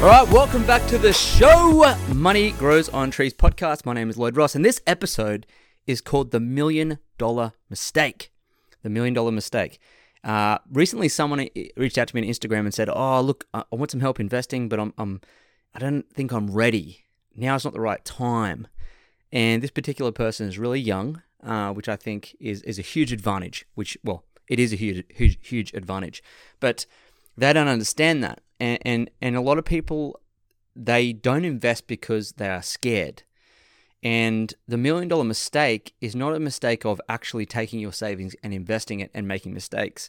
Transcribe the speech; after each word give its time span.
All 0.00 0.06
right, 0.06 0.26
welcome 0.28 0.64
back 0.64 0.86
to 0.86 0.96
the 0.96 1.12
show, 1.12 1.94
Money 2.14 2.52
Grows 2.52 2.88
on 2.88 3.10
Trees 3.10 3.34
podcast. 3.34 3.84
My 3.84 3.92
name 3.92 4.08
is 4.08 4.16
Lloyd 4.16 4.34
Ross, 4.34 4.54
and 4.54 4.64
this 4.64 4.80
episode 4.86 5.46
is 5.86 6.00
called 6.00 6.30
The 6.30 6.40
Million 6.40 6.98
Dollar 7.18 7.52
Mistake. 7.68 8.32
The 8.82 8.88
Million 8.88 9.12
Dollar 9.12 9.30
Mistake. 9.30 9.78
Uh, 10.24 10.56
recently, 10.72 11.10
someone 11.10 11.46
reached 11.76 11.98
out 11.98 12.08
to 12.08 12.16
me 12.16 12.22
on 12.22 12.28
Instagram 12.28 12.60
and 12.60 12.72
said, 12.72 12.88
"Oh, 12.88 13.20
look, 13.20 13.44
I 13.52 13.64
I 13.70 13.76
want 13.76 13.90
some 13.90 14.00
help 14.00 14.18
investing, 14.18 14.70
but 14.70 14.80
I'm, 14.80 14.94
I'm, 14.96 15.20
I 15.74 15.78
don't 15.80 16.10
think 16.14 16.32
I'm 16.32 16.50
ready. 16.50 17.04
Now 17.36 17.56
is 17.56 17.64
not 17.64 17.74
the 17.74 17.80
right 17.80 18.02
time." 18.02 18.68
And 19.30 19.62
this 19.62 19.70
particular 19.70 20.12
person 20.12 20.48
is 20.48 20.58
really 20.58 20.80
young, 20.80 21.20
uh, 21.44 21.74
which 21.74 21.90
I 21.90 21.96
think 21.96 22.34
is 22.40 22.62
is 22.62 22.78
a 22.78 22.82
huge 22.82 23.12
advantage. 23.12 23.66
Which, 23.74 23.98
well, 24.02 24.24
it 24.48 24.58
is 24.58 24.72
a 24.72 24.76
huge, 24.76 25.04
huge, 25.14 25.38
huge 25.42 25.74
advantage, 25.74 26.22
but 26.58 26.86
they 27.36 27.52
don't 27.52 27.68
understand 27.68 28.24
that, 28.24 28.40
and 28.60 28.78
and, 28.82 29.10
and 29.20 29.36
a 29.36 29.40
lot 29.40 29.58
of 29.58 29.64
people 29.64 30.20
they 30.76 31.12
don't 31.12 31.44
invest 31.44 31.86
because 31.86 32.32
they 32.32 32.48
are 32.48 32.62
scared. 32.62 33.22
And 34.02 34.54
the 34.66 34.78
million 34.78 35.08
dollar 35.08 35.24
mistake 35.24 35.94
is 36.00 36.16
not 36.16 36.34
a 36.34 36.40
mistake 36.40 36.86
of 36.86 37.00
actually 37.08 37.44
taking 37.44 37.80
your 37.80 37.92
savings 37.92 38.34
and 38.42 38.54
investing 38.54 39.00
it 39.00 39.10
and 39.12 39.28
making 39.28 39.52
mistakes. 39.52 40.08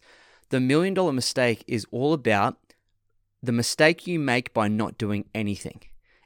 The 0.49 0.59
million 0.59 0.93
dollar 0.93 1.11
mistake 1.11 1.63
is 1.67 1.85
all 1.91 2.13
about 2.13 2.57
the 3.43 3.51
mistake 3.51 4.07
you 4.07 4.19
make 4.19 4.53
by 4.53 4.67
not 4.67 4.97
doing 4.97 5.25
anything. 5.33 5.81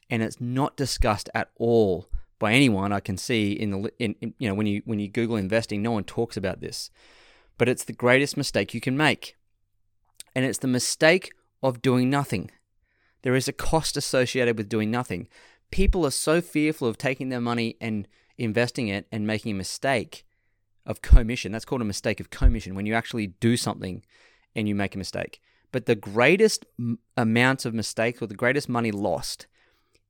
And 0.10 0.22
it's 0.22 0.40
not 0.40 0.78
discussed 0.78 1.30
at 1.34 1.50
all 1.56 2.08
by 2.38 2.54
anyone 2.54 2.92
I 2.92 3.00
can 3.00 3.18
see 3.18 3.54
in 3.54 3.72
the 3.72 3.92
in, 3.98 4.16
in 4.22 4.34
you 4.38 4.48
know 4.48 4.54
when 4.54 4.68
you 4.68 4.82
when 4.86 5.00
you 5.00 5.08
google 5.08 5.38
investing 5.38 5.82
no 5.82 5.92
one 5.92 6.04
talks 6.04 6.38
about 6.38 6.62
this. 6.62 6.92
But 7.58 7.70
it's 7.70 7.86
the 7.86 7.94
greatest 7.94 8.38
mistake 8.38 8.74
you 8.74 8.82
can 8.82 8.98
make. 8.98 9.38
And 10.36 10.46
it's 10.46 10.60
the 10.60 10.68
mistake 10.68 11.32
of 11.66 11.82
doing 11.82 12.10
nothing. 12.10 12.52
There 13.24 13.36
is 13.36 13.48
a 13.48 13.54
cost 13.54 13.98
associated 13.98 14.56
with 14.58 14.70
doing 14.70 14.92
nothing. 14.92 15.28
People 15.72 16.06
are 16.06 16.12
so 16.12 16.42
fearful 16.42 16.88
of 16.88 16.98
taking 16.98 17.30
their 17.30 17.42
money 17.42 17.76
and 17.82 18.08
investing 18.38 18.88
it 18.88 19.08
and 19.12 19.26
making 19.26 19.54
a 19.54 19.56
mistake 19.56 20.26
of 20.86 21.02
commission. 21.02 21.52
That's 21.52 21.66
called 21.66 21.82
a 21.82 21.86
mistake 21.86 22.20
of 22.20 22.30
commission 22.30 22.76
when 22.76 22.86
you 22.86 22.94
actually 22.94 23.28
do 23.28 23.58
something 23.58 24.04
and 24.56 24.68
you 24.68 24.76
make 24.76 24.94
a 24.94 25.00
mistake. 25.00 25.42
But 25.72 25.88
the 25.88 25.96
greatest 25.96 26.66
m- 26.80 27.00
amount 27.18 27.66
of 27.66 27.74
mistakes 27.74 28.22
or 28.22 28.28
the 28.28 28.36
greatest 28.36 28.70
money 28.70 28.92
lost 28.92 29.48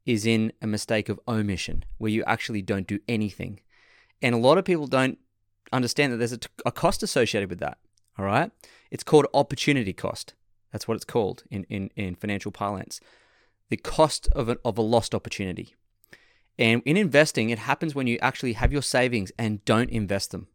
is 0.06 0.26
in 0.26 0.52
a 0.62 0.68
mistake 0.68 1.08
of 1.08 1.20
omission 1.26 1.86
where 1.98 2.12
you 2.12 2.24
actually 2.26 2.62
don't 2.62 2.86
do 2.86 3.00
anything. 3.08 3.62
And 4.22 4.36
a 4.36 4.40
lot 4.40 4.58
of 4.58 4.66
people 4.66 4.88
don't 4.88 5.18
understand 5.72 6.12
that 6.12 6.18
there's 6.18 6.34
a, 6.34 6.38
t- 6.38 6.50
a 6.66 6.72
cost 6.72 7.02
associated 7.02 7.50
with 7.50 7.60
that. 7.60 7.78
All 8.18 8.26
right. 8.26 8.52
It's 8.92 9.04
called 9.04 9.28
opportunity 9.34 9.94
cost. 9.94 10.34
That's 10.76 10.90
what 10.90 10.96
it's 10.96 11.06
called 11.06 11.46
in, 11.50 11.64
in, 11.70 11.90
in 11.96 12.16
financial 12.16 12.52
parlance. 12.52 13.00
The 13.70 13.78
cost 13.78 14.28
of, 14.34 14.50
a 14.50 14.58
of 14.66 14.78
a 14.78 14.82
lost 14.82 15.16
opportunity. 15.16 15.74
And 16.60 16.82
in 16.84 16.98
investing, 16.98 17.50
it 17.50 17.60
happens 17.60 17.96
when 17.96 18.08
you 18.08 18.18
actually 18.22 18.54
have 18.54 18.74
your 18.74 18.82
savings 18.82 19.32
and 19.40 19.64
don't 19.64 19.90
invest 19.90 20.32
them. 20.32 20.48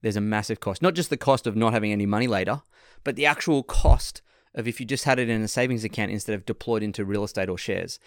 There's 0.00 0.16
a 0.16 0.22
massive 0.22 0.60
cost. 0.60 0.80
Not 0.80 0.94
just 0.94 1.10
the 1.10 1.18
cost 1.18 1.46
of 1.46 1.54
not 1.54 1.74
having 1.74 1.92
any 1.92 2.06
money 2.06 2.26
later, 2.26 2.62
but 3.04 3.14
the 3.14 3.26
actual 3.26 3.62
cost 3.62 4.22
of 4.54 4.66
if 4.66 4.80
you 4.80 4.86
just 4.86 5.04
had 5.04 5.18
it 5.18 5.28
in 5.28 5.42
a 5.42 5.48
savings 5.48 5.84
account 5.84 6.12
instead 6.12 6.34
of 6.34 6.46
deployed 6.46 6.82
into 6.82 7.04
real 7.04 7.24
estate 7.24 7.50
or 7.50 7.58
shares. 7.58 7.98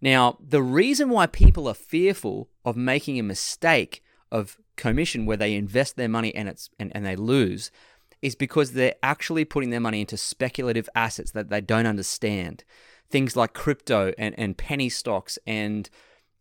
Now, 0.00 0.38
the 0.38 0.62
reason 0.62 1.10
why 1.10 1.26
people 1.26 1.66
are 1.66 1.74
fearful 1.74 2.48
of 2.64 2.76
making 2.76 3.18
a 3.18 3.24
mistake 3.24 4.04
of 4.30 4.56
commission 4.76 5.26
where 5.26 5.36
they 5.36 5.56
invest 5.56 5.96
their 5.96 6.08
money 6.08 6.32
and 6.32 6.48
it's 6.48 6.70
and, 6.78 6.92
and 6.94 7.04
they 7.04 7.16
lose 7.16 7.72
is 8.22 8.34
because 8.34 8.72
they're 8.72 8.94
actually 9.02 9.44
putting 9.44 9.70
their 9.70 9.80
money 9.80 10.00
into 10.00 10.16
speculative 10.16 10.88
assets 10.94 11.32
that 11.32 11.50
they 11.50 11.60
don't 11.60 11.86
understand. 11.86 12.64
Things 13.10 13.36
like 13.36 13.52
crypto 13.52 14.14
and, 14.16 14.34
and 14.38 14.56
penny 14.56 14.88
stocks 14.88 15.38
and 15.46 15.90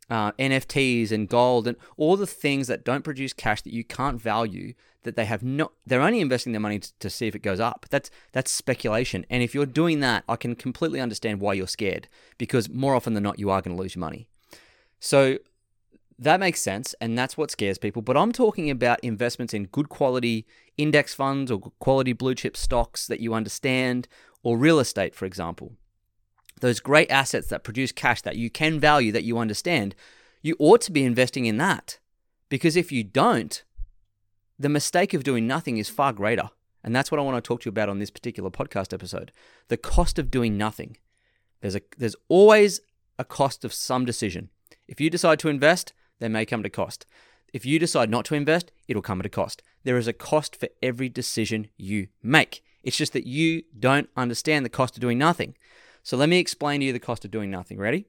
uh, 0.10 0.32
NFTs 0.34 1.12
and 1.12 1.28
gold 1.28 1.68
and 1.68 1.76
all 1.98 2.16
the 2.16 2.28
things 2.28 2.68
that 2.68 2.86
don't 2.86 3.04
produce 3.04 3.34
cash 3.34 3.62
that 3.64 3.74
you 3.74 3.84
can't 3.84 4.22
value 4.22 4.74
that 5.04 5.16
they 5.16 5.26
have 5.26 5.42
not 5.42 5.72
they're 5.86 6.02
only 6.02 6.22
investing 6.22 6.54
their 6.54 6.60
money 6.60 6.78
to, 6.78 6.92
to 7.00 7.10
see 7.10 7.28
if 7.28 7.36
it 7.36 7.42
goes 7.42 7.60
up. 7.60 7.88
That's 7.90 8.12
that's 8.34 8.52
speculation. 8.52 9.26
And 9.30 9.42
if 9.42 9.56
you're 9.56 9.66
doing 9.66 10.00
that 10.02 10.24
i 10.30 10.36
can 10.36 10.56
completely 10.56 11.00
understand 11.00 11.40
why 11.40 11.54
you're 11.54 11.68
scared 11.68 12.08
because 12.38 12.70
more 12.70 12.94
often 12.94 13.16
than 13.16 13.24
not 13.24 13.40
you 13.40 13.50
are 13.50 13.62
going 13.62 13.76
to 13.76 13.82
lose 13.82 13.96
your 13.96 14.02
money. 14.02 14.28
So 15.00 15.40
that 16.22 16.40
makes 16.40 16.62
sense 16.62 16.94
and 17.02 17.18
that's 17.18 17.36
what 17.36 17.52
scares 17.52 17.78
people 17.78 18.02
but 18.02 18.16
i'm 18.16 18.32
talking 18.32 18.70
about 18.70 19.00
investments 19.02 19.54
in 19.54 19.66
good 19.66 19.90
quality 19.90 20.46
index 20.78 21.14
funds 21.14 21.52
or 21.52 21.60
quality 21.80 22.14
blue 22.14 22.36
chip 22.36 22.56
stocks 22.56 23.08
that 23.08 23.20
you 23.20 23.34
understand 23.34 24.08
or 24.44 24.58
real 24.58 24.80
estate 24.80 25.14
for 25.14 25.26
example. 25.26 25.74
Those 26.60 26.80
great 26.80 27.10
assets 27.10 27.48
that 27.48 27.64
produce 27.64 27.92
cash 27.92 28.22
that 28.22 28.36
you 28.36 28.52
can 28.52 28.80
value 28.80 29.12
that 29.12 29.24
you 29.24 29.40
understand 29.40 29.96
you 30.44 30.56
ought 30.60 30.82
to 30.82 30.92
be 30.92 31.04
investing 31.04 31.46
in 31.46 31.58
that 31.58 32.00
because 32.50 32.76
if 32.76 32.92
you 32.92 33.04
don't 33.04 33.64
the 34.60 34.70
mistake 34.70 35.16
of 35.16 35.24
doing 35.24 35.48
nothing 35.48 35.78
is 35.78 35.90
far 35.90 36.14
greater 36.14 36.52
and 36.84 36.96
that's 36.96 37.10
what 37.10 37.20
i 37.20 37.24
want 37.24 37.36
to 37.36 37.48
talk 37.48 37.62
to 37.62 37.66
you 37.66 37.72
about 37.72 37.90
on 37.90 37.98
this 37.98 38.12
particular 38.12 38.52
podcast 38.52 38.94
episode 38.94 39.32
the 39.70 39.78
cost 39.78 40.20
of 40.20 40.30
doing 40.30 40.58
nothing. 40.58 40.98
There's 41.62 41.76
a 41.76 41.82
there's 41.98 42.16
always 42.28 42.82
a 43.18 43.24
cost 43.24 43.64
of 43.64 43.74
some 43.74 44.04
decision. 44.04 44.50
If 44.88 45.00
you 45.00 45.10
decide 45.10 45.40
to 45.40 45.50
invest 45.50 45.94
they 46.22 46.30
may 46.30 46.46
come 46.46 46.62
at 46.62 46.66
a 46.66 46.70
cost. 46.70 47.06
If 47.52 47.66
you 47.66 47.80
decide 47.80 48.10
not 48.10 48.24
to 48.26 48.36
invest, 48.36 48.72
it'll 48.88 49.02
come 49.02 49.20
at 49.20 49.26
a 49.26 49.30
cost. 49.30 49.62
There 49.84 49.98
is 49.98 50.08
a 50.08 50.14
cost 50.14 50.56
for 50.56 50.70
every 50.82 51.10
decision 51.10 51.68
you 51.76 52.08
make. 52.24 52.64
It's 52.84 52.96
just 52.96 53.14
that 53.14 53.28
you 53.28 53.64
don't 53.78 54.10
understand 54.16 54.66
the 54.66 54.70
cost 54.70 54.96
of 54.96 55.02
doing 55.02 55.18
nothing. 55.18 55.56
So 56.04 56.16
let 56.16 56.30
me 56.30 56.40
explain 56.40 56.80
to 56.80 56.86
you 56.86 56.94
the 56.94 57.00
cost 57.00 57.26
of 57.26 57.32
doing 57.32 57.52
nothing. 57.52 57.78
Ready? 57.78 58.06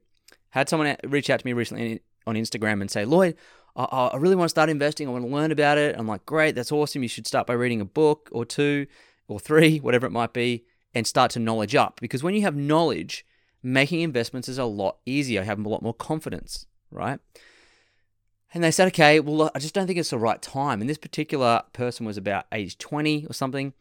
Had 0.50 0.68
someone 0.68 0.96
reach 1.04 1.28
out 1.28 1.40
to 1.40 1.46
me 1.46 1.52
recently 1.52 2.00
on 2.26 2.36
Instagram 2.36 2.80
and 2.80 2.90
say, 2.90 3.04
Lloyd, 3.04 3.36
I, 3.74 4.16
really 4.16 4.36
want 4.36 4.46
to 4.46 4.50
start 4.50 4.68
investing. 4.68 5.08
I 5.08 5.12
want 5.12 5.24
to 5.24 5.30
learn 5.30 5.50
about 5.50 5.78
it. 5.78 5.96
I'm 5.98 6.06
like, 6.06 6.26
great, 6.26 6.54
that's 6.54 6.72
awesome. 6.72 7.02
You 7.02 7.08
should 7.08 7.26
start 7.26 7.46
by 7.46 7.54
reading 7.54 7.80
a 7.80 7.86
book 7.86 8.28
or 8.30 8.44
two 8.44 8.86
or 9.28 9.40
three, 9.40 9.78
whatever 9.80 10.06
it 10.06 10.12
might 10.12 10.32
be, 10.32 10.64
and 10.94 11.06
start 11.06 11.30
to 11.32 11.40
knowledge 11.40 11.74
up. 11.74 12.00
Because 12.00 12.22
when 12.22 12.34
you 12.34 12.42
have 12.42 12.54
knowledge, 12.54 13.24
making 13.62 14.00
investments 14.00 14.48
is 14.48 14.58
a 14.58 14.64
lot 14.64 14.98
easier. 15.06 15.40
You 15.40 15.46
have 15.46 15.64
a 15.64 15.68
lot 15.68 15.82
more 15.82 15.94
confidence, 15.94 16.66
right? 16.90 17.18
And 18.54 18.62
they 18.62 18.70
said, 18.70 18.88
okay, 18.88 19.18
well, 19.18 19.50
I 19.54 19.58
just 19.58 19.74
don't 19.74 19.86
think 19.86 19.98
it's 19.98 20.10
the 20.10 20.18
right 20.18 20.40
time. 20.40 20.80
And 20.80 20.90
this 20.90 20.98
particular 20.98 21.62
person 21.72 22.04
was 22.04 22.18
about 22.18 22.46
age 22.52 22.76
20 22.76 23.26
or 23.26 23.32
something. 23.32 23.72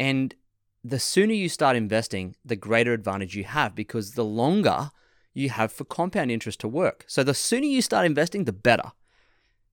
And 0.00 0.34
the 0.82 0.98
sooner 0.98 1.34
you 1.34 1.48
start 1.48 1.76
investing, 1.76 2.34
the 2.44 2.56
greater 2.56 2.92
advantage 2.92 3.36
you 3.36 3.44
have 3.44 3.74
because 3.74 4.12
the 4.12 4.24
longer 4.24 4.90
you 5.34 5.50
have 5.50 5.72
for 5.72 5.84
compound 5.84 6.30
interest 6.30 6.60
to 6.60 6.68
work. 6.68 7.04
So 7.06 7.22
the 7.22 7.34
sooner 7.34 7.66
you 7.66 7.82
start 7.82 8.06
investing, 8.06 8.44
the 8.44 8.52
better. 8.52 8.92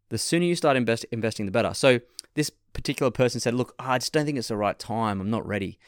The 0.09 0.17
sooner 0.17 0.45
you 0.45 0.55
start 0.55 0.75
invest- 0.75 1.05
investing, 1.11 1.45
the 1.45 1.51
better. 1.51 1.73
So 1.73 1.99
this 2.35 2.49
particular 2.73 3.11
person 3.11 3.39
said, 3.39 3.53
look, 3.53 3.73
I 3.79 3.99
just 3.99 4.11
don't 4.11 4.25
think 4.25 4.37
it's 4.37 4.49
the 4.49 4.57
right 4.57 4.77
time. 4.77 5.21
I'm 5.21 5.29
not 5.29 5.47
ready. 5.47 5.79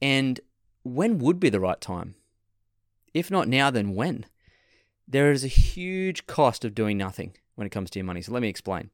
And 0.00 0.40
when 0.84 1.18
would 1.18 1.38
be 1.38 1.50
the 1.50 1.60
right 1.60 1.80
time? 1.80 2.14
If 3.12 3.30
not 3.30 3.48
now, 3.48 3.70
then 3.70 3.94
when? 3.94 4.26
There 5.06 5.32
is 5.32 5.44
a 5.44 5.48
huge 5.48 6.26
cost 6.26 6.64
of 6.64 6.74
doing 6.74 6.96
nothing 6.96 7.34
when 7.58 7.66
it 7.66 7.70
comes 7.70 7.90
to 7.90 7.98
your 7.98 8.06
money. 8.06 8.22
So 8.22 8.32
let 8.32 8.40
me 8.40 8.48
explain. 8.48 8.90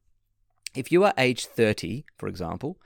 If 0.75 0.90
you 0.90 1.05
are 1.05 1.12
age 1.19 1.44
30, 1.44 2.06
for 2.16 2.28
example, 2.28 2.81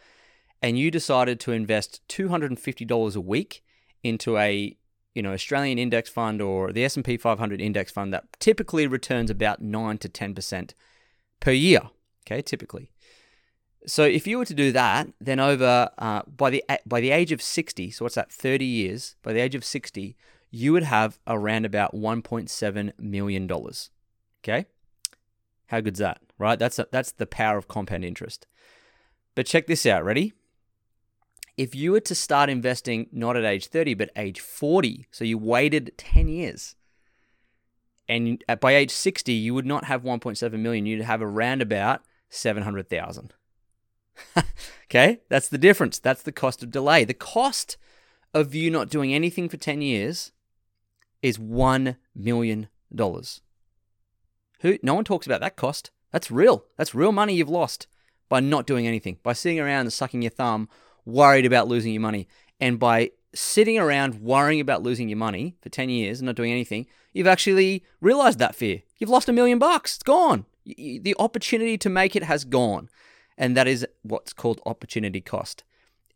and 0.60 0.76
you 0.76 0.90
decided 0.90 1.38
to 1.40 1.52
invest 1.52 2.00
$250 2.08 3.16
a 3.16 3.20
week 3.20 3.62
into 4.02 4.36
a 4.36 4.76
you 5.14 5.22
know 5.22 5.32
Australian 5.32 5.78
index 5.78 6.10
fund 6.10 6.42
or 6.42 6.72
the 6.72 6.84
S&P 6.84 7.16
500 7.16 7.60
index 7.60 7.92
fund 7.92 8.12
that 8.12 8.24
typically 8.40 8.86
returns 8.88 9.30
about 9.30 9.62
9 9.62 9.98
to 9.98 10.08
10% 10.08 10.72
per 11.38 11.52
year, 11.52 11.82
okay, 12.26 12.42
typically. 12.42 12.90
So 13.86 14.02
if 14.02 14.26
you 14.26 14.38
were 14.38 14.44
to 14.44 14.54
do 14.54 14.72
that, 14.72 15.08
then 15.20 15.38
over 15.38 15.90
uh, 15.96 16.22
by 16.26 16.50
the 16.50 16.64
by 16.84 17.00
the 17.00 17.12
age 17.12 17.30
of 17.30 17.40
60, 17.40 17.92
so 17.92 18.04
what's 18.04 18.16
that 18.16 18.32
30 18.32 18.64
years, 18.64 19.14
by 19.22 19.32
the 19.32 19.40
age 19.40 19.54
of 19.54 19.64
60, 19.64 20.16
you 20.50 20.72
would 20.72 20.82
have 20.82 21.20
around 21.28 21.64
about 21.66 21.94
1.7 21.94 22.92
million 22.98 23.46
dollars. 23.46 23.90
Okay? 24.42 24.66
How 25.68 25.80
good's 25.80 25.98
that? 25.98 26.20
Right? 26.38 26.58
That's 26.58 26.78
a, 26.78 26.86
that's 26.90 27.12
the 27.12 27.26
power 27.26 27.56
of 27.56 27.68
compound 27.68 28.04
interest. 28.04 28.46
But 29.34 29.46
check 29.46 29.66
this 29.66 29.86
out, 29.86 30.04
ready? 30.04 30.32
if 31.58 31.74
you 31.74 31.90
were 31.90 32.00
to 32.00 32.14
start 32.14 32.48
investing 32.48 33.08
not 33.10 33.36
at 33.36 33.44
age 33.44 33.66
30, 33.66 33.94
but 33.94 34.10
age 34.16 34.38
40, 34.38 35.08
so 35.10 35.24
you 35.24 35.36
waited 35.36 35.92
10 35.98 36.28
years, 36.28 36.76
and 38.08 38.42
by 38.60 38.76
age 38.76 38.92
60, 38.92 39.32
you 39.32 39.52
would 39.52 39.66
not 39.66 39.84
have 39.84 40.04
1.7 40.04 40.52
million, 40.60 40.86
you'd 40.86 41.02
have 41.02 41.20
around 41.20 41.60
about 41.60 42.02
700,000. 42.30 43.34
okay, 44.84 45.20
that's 45.28 45.48
the 45.48 45.58
difference. 45.58 45.98
That's 45.98 46.22
the 46.22 46.32
cost 46.32 46.62
of 46.62 46.70
delay. 46.70 47.04
The 47.04 47.12
cost 47.12 47.76
of 48.32 48.54
you 48.54 48.70
not 48.70 48.88
doing 48.88 49.12
anything 49.12 49.48
for 49.48 49.56
10 49.56 49.82
years 49.82 50.30
is 51.22 51.38
$1 51.38 51.96
million. 52.14 52.68
Who 54.60 54.78
no 54.82 54.94
one 54.94 55.04
talks 55.04 55.26
about 55.26 55.40
that 55.40 55.56
cost. 55.56 55.90
That's 56.12 56.30
real. 56.30 56.64
That's 56.76 56.94
real 56.94 57.12
money 57.12 57.34
you've 57.34 57.48
lost 57.48 57.86
by 58.28 58.40
not 58.40 58.66
doing 58.66 58.86
anything, 58.86 59.18
by 59.22 59.32
sitting 59.32 59.60
around 59.60 59.82
and 59.82 59.92
sucking 59.92 60.22
your 60.22 60.30
thumb, 60.30 60.68
worried 61.04 61.46
about 61.46 61.68
losing 61.68 61.92
your 61.92 62.02
money. 62.02 62.28
And 62.60 62.78
by 62.78 63.12
sitting 63.34 63.78
around 63.78 64.20
worrying 64.20 64.60
about 64.60 64.82
losing 64.82 65.08
your 65.08 65.18
money 65.18 65.56
for 65.60 65.68
10 65.68 65.90
years 65.90 66.20
and 66.20 66.26
not 66.26 66.34
doing 66.34 66.52
anything, 66.52 66.86
you've 67.12 67.26
actually 67.26 67.84
realized 68.00 68.38
that 68.38 68.54
fear. 68.54 68.82
You've 68.98 69.10
lost 69.10 69.28
a 69.28 69.32
million 69.32 69.58
bucks. 69.58 69.94
It's 69.94 70.02
gone. 70.02 70.46
The 70.64 71.14
opportunity 71.18 71.78
to 71.78 71.88
make 71.88 72.16
it 72.16 72.24
has 72.24 72.44
gone. 72.44 72.88
And 73.36 73.56
that 73.56 73.68
is 73.68 73.86
what's 74.02 74.32
called 74.32 74.60
opportunity 74.66 75.20
cost. 75.20 75.62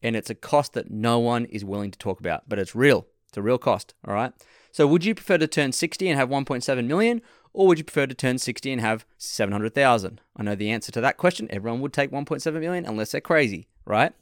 And 0.02 0.16
it's 0.16 0.30
a 0.30 0.34
cost 0.34 0.72
that 0.72 0.90
no 0.90 1.18
one 1.20 1.44
is 1.44 1.64
willing 1.64 1.92
to 1.92 1.98
talk 1.98 2.18
about, 2.18 2.48
but 2.48 2.58
it's 2.58 2.74
real. 2.74 3.06
It's 3.28 3.38
a 3.38 3.42
real 3.42 3.58
cost. 3.58 3.94
All 4.06 4.14
right. 4.14 4.32
So 4.72 4.86
would 4.86 5.04
you 5.04 5.14
prefer 5.14 5.38
to 5.38 5.46
turn 5.46 5.72
60 5.72 6.08
and 6.08 6.18
have 6.18 6.28
1.7 6.28 6.86
million, 6.86 7.22
or 7.52 7.66
would 7.66 7.78
you 7.78 7.84
prefer 7.84 8.06
to 8.06 8.14
turn 8.14 8.38
60 8.38 8.72
and 8.72 8.80
have 8.80 9.04
700,000? 9.18 10.20
I 10.36 10.42
know 10.42 10.54
the 10.54 10.70
answer 10.70 10.92
to 10.92 11.00
that 11.00 11.16
question. 11.16 11.48
Everyone 11.50 11.80
would 11.80 11.92
take 11.92 12.10
1.7 12.10 12.60
million 12.60 12.86
unless 12.86 13.12
they're 13.12 13.20
crazy, 13.20 13.68
right? 13.84 14.12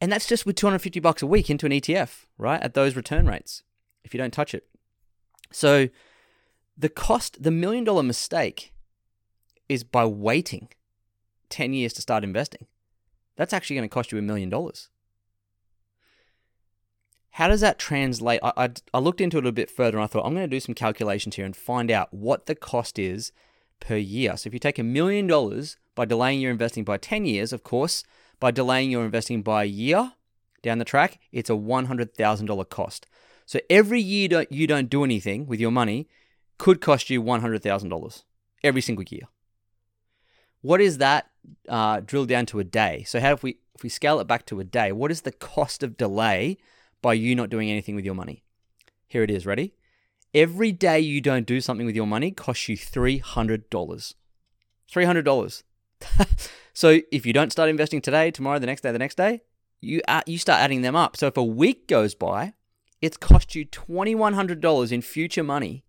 And 0.00 0.10
that's 0.12 0.26
just 0.26 0.46
with 0.46 0.56
250 0.56 1.00
bucks 1.00 1.22
a 1.22 1.26
week 1.26 1.50
into 1.50 1.66
an 1.66 1.72
ETF, 1.72 2.24
right? 2.38 2.62
At 2.62 2.74
those 2.74 2.96
return 2.96 3.26
rates, 3.26 3.62
if 4.04 4.14
you 4.14 4.18
don't 4.18 4.32
touch 4.32 4.54
it. 4.54 4.66
So 5.52 5.88
the 6.76 6.88
cost, 6.88 7.42
the 7.42 7.50
million 7.50 7.84
dollar 7.84 8.02
mistake 8.02 8.72
is 9.68 9.84
by 9.84 10.04
waiting 10.04 10.68
10 11.50 11.72
years 11.72 11.92
to 11.94 12.02
start 12.02 12.24
investing. 12.24 12.66
That's 13.36 13.52
actually 13.52 13.76
going 13.76 13.88
to 13.88 13.92
cost 13.94 14.12
you 14.12 14.18
a 14.18 14.22
million 14.22 14.48
dollars. 14.48 14.88
How 17.36 17.48
does 17.48 17.60
that 17.60 17.78
translate? 17.78 18.40
I, 18.42 18.52
I, 18.56 18.68
I, 18.94 18.98
looked 18.98 19.20
into 19.20 19.36
it 19.36 19.44
a 19.44 19.52
bit 19.52 19.68
further 19.68 19.98
and 19.98 20.04
I 20.04 20.06
thought, 20.06 20.24
I'm 20.24 20.32
going 20.32 20.48
to 20.48 20.56
do 20.56 20.58
some 20.58 20.74
calculations 20.74 21.36
here 21.36 21.44
and 21.44 21.54
find 21.54 21.90
out 21.90 22.14
what 22.14 22.46
the 22.46 22.54
cost 22.54 22.98
is 22.98 23.30
per 23.78 23.96
year. 23.96 24.38
So 24.38 24.48
if 24.48 24.54
you 24.54 24.58
take 24.58 24.78
a 24.78 24.82
million 24.82 25.26
dollars 25.26 25.76
by 25.94 26.06
delaying 26.06 26.40
your 26.40 26.50
investing 26.50 26.82
by 26.82 26.96
10 26.96 27.26
years, 27.26 27.52
of 27.52 27.62
course, 27.62 28.04
by 28.40 28.52
delaying 28.52 28.90
your 28.90 29.04
investing 29.04 29.42
by 29.42 29.64
a 29.64 29.66
year 29.66 30.14
down 30.62 30.78
the 30.78 30.86
track, 30.86 31.18
it's 31.30 31.50
a 31.50 31.52
$100,000 31.52 32.68
cost. 32.70 33.06
So 33.44 33.60
every 33.68 34.00
year 34.00 34.46
you 34.48 34.66
don't 34.66 34.88
do 34.88 35.04
anything 35.04 35.46
with 35.46 35.60
your 35.60 35.70
money 35.70 36.08
could 36.56 36.80
cost 36.80 37.10
you 37.10 37.22
$100,000 37.22 38.24
every 38.64 38.80
single 38.80 39.04
year. 39.10 39.28
What 40.62 40.80
is 40.80 40.96
that 40.98 41.28
uh, 41.68 42.00
drilled 42.00 42.28
down 42.28 42.46
to 42.46 42.60
a 42.60 42.64
day? 42.64 43.04
So 43.06 43.20
how 43.20 43.32
if 43.32 43.42
we 43.42 43.58
if 43.74 43.82
we 43.82 43.90
scale 43.90 44.20
it 44.20 44.26
back 44.26 44.46
to 44.46 44.58
a 44.58 44.64
day, 44.64 44.90
what 44.90 45.10
is 45.10 45.20
the 45.20 45.32
cost 45.32 45.82
of 45.82 45.98
delay 45.98 46.56
by 47.02 47.14
you 47.14 47.34
not 47.34 47.50
doing 47.50 47.70
anything 47.70 47.94
with 47.94 48.04
your 48.04 48.14
money. 48.14 48.42
Here 49.06 49.22
it 49.22 49.30
is, 49.30 49.46
ready? 49.46 49.74
Every 50.34 50.72
day 50.72 51.00
you 51.00 51.20
don't 51.20 51.46
do 51.46 51.60
something 51.60 51.86
with 51.86 51.96
your 51.96 52.06
money 52.06 52.30
costs 52.30 52.68
you 52.68 52.76
$300. 52.76 54.14
$300. 54.92 55.62
so 56.74 57.00
if 57.10 57.24
you 57.24 57.32
don't 57.32 57.52
start 57.52 57.68
investing 57.68 58.00
today, 58.00 58.30
tomorrow, 58.30 58.58
the 58.58 58.66
next 58.66 58.82
day, 58.82 58.92
the 58.92 58.98
next 58.98 59.16
day, 59.16 59.42
you 59.80 60.00
you 60.26 60.38
start 60.38 60.60
adding 60.60 60.82
them 60.82 60.96
up. 60.96 61.16
So 61.16 61.26
if 61.26 61.36
a 61.36 61.44
week 61.44 61.86
goes 61.86 62.14
by, 62.14 62.54
it's 63.00 63.16
cost 63.16 63.54
you 63.54 63.64
$2100 63.64 64.92
in 64.92 65.02
future 65.02 65.44
money. 65.44 65.84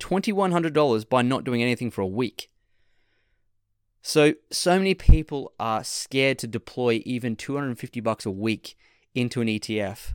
$2100 0.00 1.08
by 1.08 1.22
not 1.22 1.44
doing 1.44 1.62
anything 1.62 1.90
for 1.90 2.00
a 2.00 2.06
week. 2.06 2.50
So 4.02 4.34
so 4.50 4.78
many 4.78 4.94
people 4.94 5.52
are 5.60 5.84
scared 5.84 6.38
to 6.40 6.48
deploy 6.48 7.02
even 7.04 7.36
250 7.36 8.00
bucks 8.00 8.26
a 8.26 8.30
week 8.30 8.76
into 9.14 9.40
an 9.40 9.46
ETF 9.46 10.14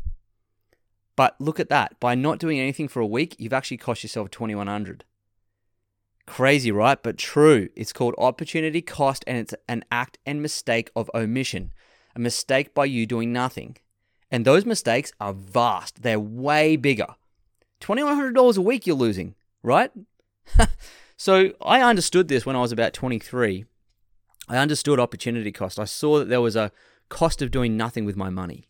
but 1.18 1.36
look 1.40 1.60
at 1.60 1.68
that. 1.68 2.00
By 2.00 2.16
not 2.16 2.40
doing 2.40 2.60
anything 2.60 2.88
for 2.88 3.02
a 3.02 3.06
week, 3.06 3.36
you've 3.38 3.52
actually 3.52 3.78
cost 3.78 4.04
yourself 4.04 4.32
2100 4.32 5.04
Crazy, 6.28 6.72
right? 6.72 7.02
But 7.02 7.18
true. 7.18 7.70
It's 7.76 7.94
called 7.94 8.14
opportunity 8.18 8.82
cost 8.82 9.24
and 9.26 9.38
it's 9.38 9.56
an 9.68 9.84
act 9.92 10.20
and 10.26 10.42
mistake 10.42 10.92
of 10.96 11.10
omission. 11.16 11.72
A 12.16 12.20
mistake 12.20 12.74
by 12.74 12.86
you 12.86 13.06
doing 13.06 13.34
nothing. 13.34 13.78
And 14.30 14.44
those 14.44 14.66
mistakes 14.66 15.14
are 15.20 15.34
vast. 15.34 16.04
They're 16.04 16.20
way 16.20 16.76
bigger. 16.76 17.16
$2,100 17.82 18.58
a 18.58 18.62
week 18.62 18.86
you're 18.86 18.96
losing, 18.96 19.36
right? 19.64 19.90
so 21.18 21.54
I 21.62 21.82
understood 21.82 22.28
this 22.28 22.46
when 22.46 22.58
I 22.58 22.62
was 22.62 22.74
about 22.74 22.94
23. 22.94 23.66
I 24.50 24.58
understood 24.58 25.00
opportunity 25.00 25.52
cost. 25.54 25.80
I 25.80 25.86
saw 25.86 26.20
that 26.20 26.30
there 26.30 26.42
was 26.42 26.58
a 26.58 26.72
cost 27.10 27.42
of 27.42 27.52
doing 27.52 27.78
nothing 27.78 28.04
with 28.04 28.18
my 28.18 28.30
money. 28.30 28.68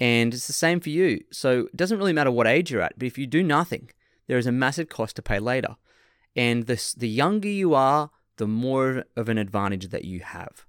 And 0.00 0.32
it's 0.32 0.46
the 0.46 0.52
same 0.52 0.80
for 0.80 0.90
you. 0.90 1.24
So 1.32 1.66
it 1.66 1.76
doesn't 1.76 1.98
really 1.98 2.12
matter 2.12 2.30
what 2.30 2.46
age 2.46 2.70
you're 2.70 2.82
at, 2.82 2.98
but 2.98 3.06
if 3.06 3.18
you 3.18 3.26
do 3.26 3.42
nothing, 3.42 3.90
there 4.26 4.38
is 4.38 4.46
a 4.46 4.52
massive 4.52 4.88
cost 4.88 5.16
to 5.16 5.22
pay 5.22 5.38
later. 5.38 5.76
And 6.36 6.66
the, 6.66 6.94
the 6.96 7.08
younger 7.08 7.48
you 7.48 7.74
are, 7.74 8.10
the 8.36 8.46
more 8.46 9.04
of 9.16 9.28
an 9.28 9.38
advantage 9.38 9.88
that 9.88 10.04
you 10.04 10.20
have. 10.20 10.64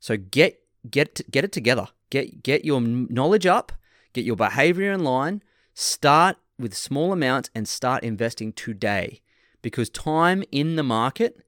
So 0.00 0.16
get 0.16 0.58
get 0.90 1.20
get 1.30 1.44
it 1.44 1.52
together. 1.52 1.88
Get 2.10 2.42
get 2.42 2.64
your 2.64 2.80
knowledge 2.80 3.46
up, 3.46 3.72
get 4.12 4.24
your 4.24 4.36
behavior 4.36 4.92
in 4.92 5.04
line, 5.04 5.42
start 5.74 6.36
with 6.58 6.74
small 6.74 7.12
amounts 7.12 7.50
and 7.54 7.68
start 7.68 8.02
investing 8.02 8.52
today 8.52 9.20
because 9.62 9.88
time 9.88 10.42
in 10.50 10.76
the 10.76 10.82
market 10.82 11.38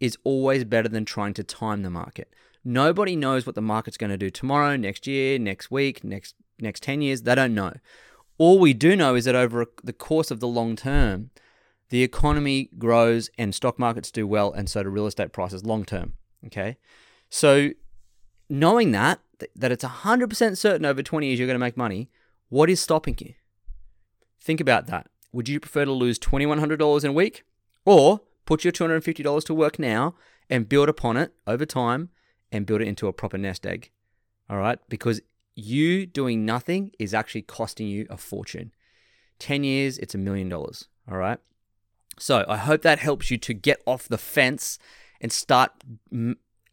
is 0.00 0.16
always 0.24 0.64
better 0.64 0.88
than 0.88 1.04
trying 1.04 1.34
to 1.34 1.44
time 1.44 1.82
the 1.82 1.90
market. 1.90 2.32
Nobody 2.68 3.16
knows 3.16 3.46
what 3.46 3.54
the 3.54 3.62
market's 3.62 3.96
going 3.96 4.10
to 4.10 4.18
do 4.18 4.28
tomorrow, 4.28 4.76
next 4.76 5.06
year, 5.06 5.38
next 5.38 5.70
week, 5.70 6.04
next 6.04 6.34
next 6.60 6.82
10 6.82 7.00
years. 7.00 7.22
They 7.22 7.34
don't 7.34 7.54
know. 7.54 7.72
All 8.36 8.58
we 8.58 8.74
do 8.74 8.94
know 8.94 9.14
is 9.14 9.24
that 9.24 9.34
over 9.34 9.64
the 9.82 9.94
course 9.94 10.30
of 10.30 10.40
the 10.40 10.46
long 10.46 10.76
term, 10.76 11.30
the 11.88 12.02
economy 12.02 12.68
grows 12.76 13.30
and 13.38 13.54
stock 13.54 13.78
markets 13.78 14.10
do 14.10 14.26
well, 14.26 14.52
and 14.52 14.68
so 14.68 14.82
do 14.82 14.90
real 14.90 15.06
estate 15.06 15.32
prices 15.32 15.64
long 15.64 15.86
term. 15.86 16.12
Okay. 16.44 16.76
So, 17.30 17.70
knowing 18.50 18.92
that, 18.92 19.20
that 19.56 19.72
it's 19.72 19.84
100% 19.84 20.58
certain 20.58 20.84
over 20.84 21.02
20 21.02 21.26
years 21.26 21.38
you're 21.38 21.48
going 21.48 21.54
to 21.54 21.58
make 21.58 21.78
money, 21.78 22.10
what 22.50 22.68
is 22.68 22.82
stopping 22.82 23.16
you? 23.18 23.32
Think 24.38 24.60
about 24.60 24.88
that. 24.88 25.06
Would 25.32 25.48
you 25.48 25.58
prefer 25.58 25.86
to 25.86 25.92
lose 25.92 26.18
$2,100 26.18 27.02
in 27.02 27.10
a 27.10 27.12
week 27.14 27.44
or 27.86 28.20
put 28.44 28.62
your 28.62 28.72
$250 28.74 29.44
to 29.46 29.54
work 29.54 29.78
now 29.78 30.16
and 30.50 30.68
build 30.68 30.90
upon 30.90 31.16
it 31.16 31.32
over 31.46 31.64
time 31.64 32.10
and 32.50 32.66
build 32.66 32.80
it 32.80 32.88
into 32.88 33.08
a 33.08 33.12
proper 33.12 33.38
nest 33.38 33.66
egg. 33.66 33.90
All 34.48 34.58
right? 34.58 34.78
Because 34.88 35.20
you 35.54 36.06
doing 36.06 36.46
nothing 36.46 36.92
is 36.98 37.12
actually 37.12 37.42
costing 37.42 37.88
you 37.88 38.06
a 38.08 38.16
fortune. 38.16 38.72
10 39.38 39.64
years, 39.64 39.98
it's 39.98 40.14
a 40.14 40.18
million 40.18 40.48
dollars. 40.48 40.88
All 41.10 41.18
right? 41.18 41.38
So 42.18 42.44
I 42.48 42.56
hope 42.56 42.82
that 42.82 42.98
helps 42.98 43.30
you 43.30 43.38
to 43.38 43.54
get 43.54 43.82
off 43.86 44.08
the 44.08 44.18
fence 44.18 44.78
and 45.20 45.32
start 45.32 45.72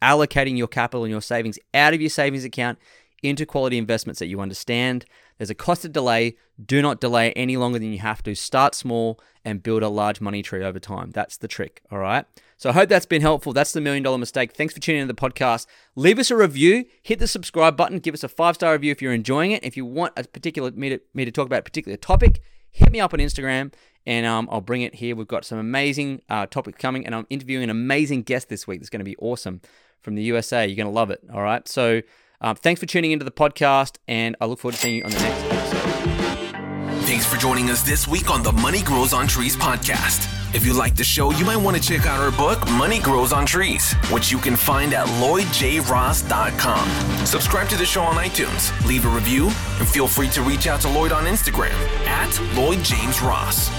allocating 0.02 0.58
your 0.58 0.68
capital 0.68 1.04
and 1.04 1.12
your 1.12 1.22
savings 1.22 1.60
out 1.74 1.94
of 1.94 2.02
your 2.02 2.10
savings 2.10 2.44
account 2.44 2.80
into 3.24 3.46
quality 3.46 3.78
investments 3.78 4.20
that 4.20 4.28
you 4.28 4.42
understand. 4.42 5.06
There's 5.38 5.50
a 5.50 5.56
cost 5.56 5.86
of 5.86 5.92
delay. 5.92 6.38
Do 6.64 6.82
not 6.82 7.02
delay 7.02 7.32
any 7.34 7.58
longer 7.58 7.80
than 7.80 7.92
you 7.92 8.00
have 8.00 8.24
to. 8.24 8.36
Start 8.36 8.76
small 8.76 9.20
and 9.44 9.62
build 9.62 9.84
a 9.84 9.90
large 9.90 10.22
money 10.22 10.42
tree 10.42 10.64
over 10.64 10.80
time. 10.80 11.12
That's 11.12 11.38
the 11.38 11.48
trick. 11.48 11.82
All 11.92 12.00
right. 12.00 12.26
So 12.58 12.70
I 12.70 12.74
hope 12.74 12.90
that's 12.90 13.06
been 13.06 13.22
helpful. 13.22 13.52
That's 13.52 13.74
the 13.74 13.82
million 13.82 14.04
dollar 14.04 14.18
mistake. 14.18 14.54
Thanks 14.54 14.74
for 14.74 14.80
tuning 14.80 15.02
in 15.02 15.08
to 15.08 15.14
the 15.14 15.20
podcast. 15.20 15.68
Leave 15.96 16.20
us 16.20 16.32
a 16.32 16.38
review. 16.38 16.86
Hit 17.04 17.20
the 17.20 17.28
subscribe 17.28 17.76
button. 17.76 18.00
Give 18.00 18.14
us 18.14 18.24
a 18.24 18.30
five 18.30 18.56
star 18.56 18.74
review 18.74 18.92
if 18.92 19.02
you're 19.02 19.14
enjoying 19.14 19.52
it. 19.52 19.64
If 19.64 19.76
you 19.76 19.86
want 19.86 20.14
a 20.18 20.24
particular 20.24 20.72
me 20.72 20.90
to, 20.90 21.02
me 21.14 21.26
to 21.26 21.32
talk 21.32 21.46
about 21.46 21.60
a 21.60 21.64
particular 21.64 21.98
topic, 21.98 22.42
hit 22.72 22.92
me 22.92 23.00
up 23.00 23.14
on 23.14 23.20
Instagram 23.20 23.74
and 24.06 24.26
um, 24.26 24.48
I'll 24.52 24.62
bring 24.62 24.82
it 24.84 24.96
here. 24.96 25.16
We've 25.16 25.28
got 25.28 25.46
some 25.46 25.58
amazing 25.58 26.22
uh, 26.30 26.46
topics 26.46 26.80
coming, 26.80 27.06
and 27.06 27.16
I'm 27.16 27.26
interviewing 27.30 27.64
an 27.64 27.70
amazing 27.70 28.24
guest 28.24 28.50
this 28.50 28.68
week. 28.68 28.80
That's 28.80 28.90
going 28.90 29.00
to 29.00 29.06
be 29.06 29.18
awesome 29.18 29.62
from 30.02 30.16
the 30.16 30.24
USA. 30.24 30.66
You're 30.66 30.76
going 30.76 30.88
to 30.88 30.94
love 30.94 31.10
it. 31.10 31.22
All 31.34 31.42
right. 31.42 31.68
So 31.68 32.02
um, 32.42 32.56
thanks 32.56 32.80
for 32.80 32.86
tuning 32.86 33.12
into 33.12 33.26
the 33.26 33.32
podcast, 33.32 33.98
and 34.08 34.36
I 34.42 34.46
look 34.46 34.60
forward 34.60 34.76
to 34.76 34.80
seeing 34.80 34.98
you 34.98 35.04
on 35.04 35.12
the 35.12 35.20
next 35.20 35.44
episode. 35.44 37.06
Thanks 37.06 37.26
for 37.26 37.38
joining 37.38 37.70
us 37.70 37.84
this 37.84 38.08
week 38.08 38.32
on 38.32 38.42
the 38.42 38.52
Money 38.52 38.82
Grows 38.82 39.14
on 39.14 39.28
Trees 39.28 39.56
podcast. 39.56 40.32
If 40.56 40.66
you 40.66 40.74
like 40.74 40.96
the 40.96 41.04
show, 41.04 41.32
you 41.32 41.46
might 41.46 41.58
want 41.58 41.76
to 41.76 41.84
check 41.84 42.08
out 42.08 42.20
our 42.20 42.32
book, 42.32 42.66
Money 42.72 43.00
Grows 43.00 43.34
on 43.34 43.46
Trees, 43.46 43.94
which 44.10 44.32
you 44.32 44.38
can 44.38 44.56
find 44.56 44.94
at 44.94 45.06
lloydjross.com. 45.22 47.26
Subscribe 47.26 47.68
to 47.70 47.78
the 47.78 47.86
show 47.86 48.02
on 48.02 48.16
iTunes, 48.16 48.88
leave 48.88 49.06
a 49.06 49.10
review, 49.10 49.48
and 49.80 49.88
feel 49.88 50.08
free 50.08 50.30
to 50.30 50.42
reach 50.42 50.66
out 50.66 50.82
to 50.82 50.90
Lloyd 50.90 51.12
on 51.12 51.26
Instagram 51.26 51.74
at 52.08 52.40
Lloyd 52.56 52.84
James 52.84 53.22
Ross. 53.22 53.70